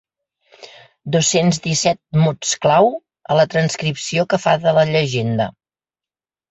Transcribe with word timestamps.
Dos-cents 1.15 1.59
disset 1.67 1.99
mots 2.23 2.55
clau 2.65 2.91
a 3.35 3.39
la 3.41 3.47
transcripció 3.55 4.29
que 4.33 4.43
fa 4.49 4.59
de 4.67 4.79
la 4.81 4.89
llegenda. 4.97 5.51